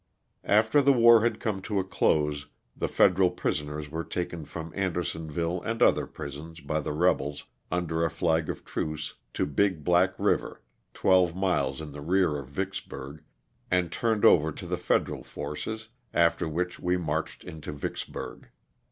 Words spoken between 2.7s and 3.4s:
the federal